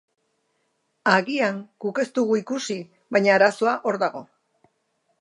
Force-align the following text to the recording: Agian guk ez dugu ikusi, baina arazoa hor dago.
Agian 1.11 1.59
guk 1.85 2.03
ez 2.05 2.07
dugu 2.17 2.39
ikusi, 2.41 2.81
baina 3.17 3.37
arazoa 3.39 3.79
hor 3.91 4.03
dago. 4.07 4.29